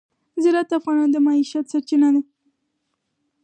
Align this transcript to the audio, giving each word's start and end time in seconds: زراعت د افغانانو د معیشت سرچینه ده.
زراعت 0.43 0.67
د 0.69 0.73
افغانانو 0.79 1.13
د 1.13 1.17
معیشت 1.27 1.65
سرچینه 1.71 2.09
ده. 2.13 2.21